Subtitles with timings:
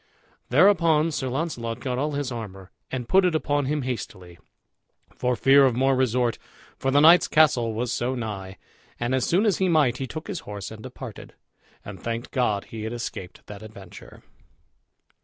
[0.49, 4.39] Thereupon Sir Launcelot got all his armor, and put it upon him hastily,
[5.15, 6.39] for fear of more resort,
[6.75, 8.57] for the knight's castle was so nigh.
[8.99, 11.35] And as soon as he might, he took his horse and departed,
[11.85, 14.23] and thanked God he had escaped that adventure.